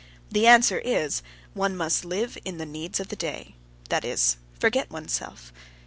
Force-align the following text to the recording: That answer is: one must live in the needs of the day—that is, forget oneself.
That 0.31 0.43
answer 0.45 0.79
is: 0.79 1.21
one 1.53 1.77
must 1.77 2.05
live 2.05 2.35
in 2.43 2.57
the 2.57 2.65
needs 2.65 2.99
of 2.99 3.09
the 3.09 3.15
day—that 3.15 4.03
is, 4.03 4.37
forget 4.59 4.89
oneself. 4.89 5.53